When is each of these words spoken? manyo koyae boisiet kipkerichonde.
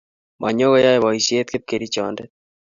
manyo 0.41 0.65
koyae 0.71 0.99
boisiet 1.03 1.47
kipkerichonde. 1.51 2.23